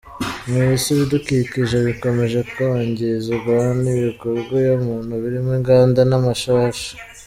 Mu 0.49 0.59
isi 0.75 0.87
ibidukikije 0.93 1.77
bikomeje 1.87 2.39
kwangizwa 2.51 3.57
n’ 3.81 3.83
ibikorwa 3.97 4.55
ya 4.67 4.75
muntu 4.85 5.11
birimo 5.23 5.51
inganda 5.59 6.01
n’ 6.09 6.13
amashashi. 6.19 6.89